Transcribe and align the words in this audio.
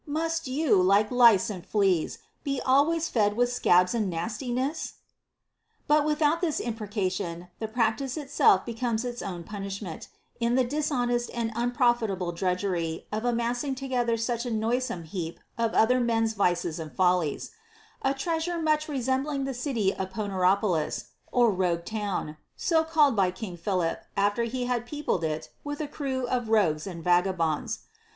Must 0.07 0.47
you, 0.47 0.81
like 0.81 1.11
lice 1.11 1.51
and 1.51 1.63
fleas, 1.63 2.17
Be 2.43 2.59
always 2.65 3.07
fed 3.07 3.35
with 3.37 3.53
scabs 3.53 3.93
and 3.93 4.09
nastiness 4.09 4.93
% 5.41 5.87
But 5.87 6.05
without 6.05 6.41
this 6.41 6.59
imprecation, 6.59 7.49
the 7.59 7.67
practice 7.67 8.17
itself 8.17 8.65
becomes 8.65 9.05
its 9.05 9.21
own 9.21 9.43
punishment, 9.43 10.07
in 10.39 10.55
the 10.55 10.63
dishonest 10.63 11.29
and 11.35 11.51
unprofitable 11.55 12.31
drudgery 12.31 13.05
of 13.11 13.25
amassing 13.25 13.75
together 13.75 14.17
such 14.17 14.43
a 14.43 14.49
noisome 14.49 15.03
heap 15.03 15.39
of 15.55 15.75
other 15.75 15.99
men's 15.99 16.33
vices 16.33 16.79
and 16.79 16.91
follies; 16.93 17.51
a 18.01 18.15
treasure 18.15 18.59
much 18.59 18.89
resembling 18.89 19.43
the 19.43 19.53
city 19.53 19.93
Poneropolis 19.95 21.09
(or 21.31 21.51
Rogue 21.51 21.85
town), 21.85 22.37
so 22.57 22.83
called 22.83 23.15
by 23.15 23.29
King 23.29 23.55
Philip 23.55 24.01
after 24.17 24.45
he 24.45 24.65
had 24.65 24.87
peopled 24.87 25.23
it 25.23 25.51
with 25.63 25.79
a 25.79 25.87
crew 25.87 26.25
of 26.27 26.49
rogues 26.49 26.87
and 26.87 27.03
vagabonds. 27.03 27.81